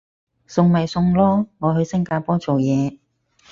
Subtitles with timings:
[0.47, 2.97] 送咪送咯，我去新加坡做嘢